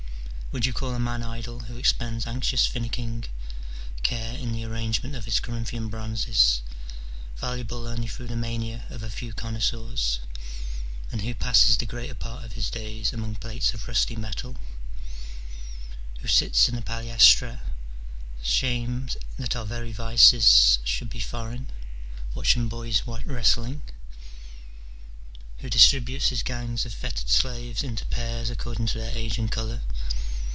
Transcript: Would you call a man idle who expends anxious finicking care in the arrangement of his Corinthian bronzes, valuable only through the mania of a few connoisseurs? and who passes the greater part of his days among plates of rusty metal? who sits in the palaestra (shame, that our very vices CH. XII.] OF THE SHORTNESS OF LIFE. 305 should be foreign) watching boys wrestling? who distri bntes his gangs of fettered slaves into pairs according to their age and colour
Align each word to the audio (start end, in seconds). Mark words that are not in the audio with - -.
Would 0.53 0.65
you 0.65 0.73
call 0.73 0.93
a 0.93 0.99
man 0.99 1.23
idle 1.23 1.61
who 1.61 1.77
expends 1.77 2.27
anxious 2.27 2.67
finicking 2.67 3.23
care 4.03 4.35
in 4.35 4.51
the 4.51 4.65
arrangement 4.65 5.15
of 5.15 5.23
his 5.23 5.39
Corinthian 5.39 5.87
bronzes, 5.87 6.61
valuable 7.37 7.87
only 7.87 8.05
through 8.09 8.27
the 8.27 8.35
mania 8.35 8.83
of 8.89 9.01
a 9.01 9.09
few 9.09 9.31
connoisseurs? 9.31 10.19
and 11.09 11.21
who 11.21 11.33
passes 11.33 11.77
the 11.77 11.85
greater 11.85 12.15
part 12.15 12.43
of 12.43 12.51
his 12.51 12.69
days 12.69 13.13
among 13.13 13.35
plates 13.35 13.73
of 13.73 13.87
rusty 13.87 14.17
metal? 14.17 14.57
who 16.19 16.27
sits 16.27 16.67
in 16.67 16.75
the 16.75 16.81
palaestra 16.81 17.61
(shame, 18.43 19.07
that 19.39 19.55
our 19.55 19.65
very 19.65 19.93
vices 19.93 20.79
CH. 20.83 20.97
XII.] 20.97 21.05
OF 21.05 21.09
THE 21.11 21.19
SHORTNESS 21.21 21.31
OF 21.31 21.39
LIFE. 21.39 21.59
305 21.63 21.71
should 21.71 21.71
be 21.71 22.35
foreign) 22.35 22.35
watching 22.35 22.67
boys 22.67 23.03
wrestling? 23.25 23.83
who 25.59 25.69
distri 25.69 26.01
bntes 26.03 26.27
his 26.27 26.43
gangs 26.43 26.85
of 26.85 26.93
fettered 26.93 27.29
slaves 27.29 27.83
into 27.83 28.05
pairs 28.07 28.49
according 28.49 28.87
to 28.87 28.97
their 28.97 29.15
age 29.15 29.37
and 29.37 29.49
colour 29.49 29.79